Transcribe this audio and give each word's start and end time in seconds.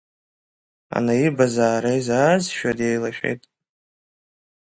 Анаиб 0.95 1.37
азаара 1.45 1.91
изаазшәа 1.99 2.71
деилашәеит… 2.77 3.41